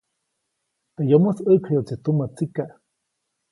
[0.95, 2.71] Teʼ yomoʼis ʼäʼkjayuʼtsi tumä tsikaʼ.